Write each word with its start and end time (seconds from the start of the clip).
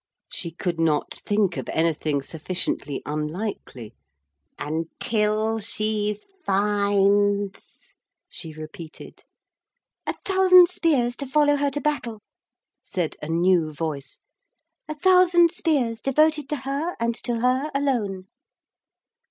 She 0.33 0.49
could 0.49 0.79
not 0.79 1.13
think 1.13 1.57
of 1.57 1.69
anything 1.69 2.23
sufficiently 2.23 3.03
unlikely 3.05 3.93
'until 4.57 5.59
she 5.59 6.19
finds,' 6.43 7.77
she 8.27 8.51
repeated 8.51 9.21
'A 10.07 10.15
thousand 10.25 10.69
spears 10.69 11.15
to 11.17 11.27
follow 11.27 11.55
her 11.57 11.69
to 11.69 11.81
battle,' 11.81 12.23
said 12.81 13.15
a 13.21 13.29
new 13.29 13.71
voice, 13.71 14.17
'a 14.89 14.95
thousand 14.95 15.51
spears 15.51 16.01
devoted 16.01 16.49
to 16.49 16.55
her 16.55 16.95
and 16.99 17.13
to 17.25 17.39
her 17.41 17.69
alone.' 17.75 18.25